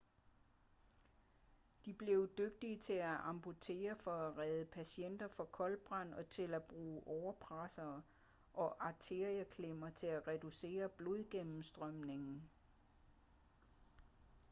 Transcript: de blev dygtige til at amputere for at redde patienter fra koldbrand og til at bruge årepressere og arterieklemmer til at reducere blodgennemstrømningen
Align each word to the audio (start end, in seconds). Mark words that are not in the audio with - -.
de 1.85 1.93
blev 1.93 2.27
dygtige 2.37 2.77
til 2.77 2.93
at 2.93 3.17
amputere 3.23 3.95
for 3.95 4.11
at 4.13 4.37
redde 4.37 4.65
patienter 4.65 5.27
fra 5.27 5.45
koldbrand 5.45 6.13
og 6.13 6.27
til 6.29 6.53
at 6.53 6.63
bruge 6.63 7.03
årepressere 7.07 8.01
og 8.53 8.87
arterieklemmer 8.87 9.89
til 9.89 10.07
at 10.07 10.27
reducere 10.27 10.89
blodgennemstrømningen 10.89 12.49